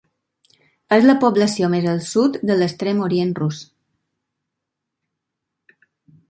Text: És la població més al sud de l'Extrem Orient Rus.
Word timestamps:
És 0.95 1.03
la 1.09 1.15
població 1.23 1.69
més 1.73 1.85
al 1.91 2.01
sud 2.05 2.39
de 2.51 2.55
l'Extrem 2.61 3.03
Orient 3.09 3.35
Rus. 3.41 3.61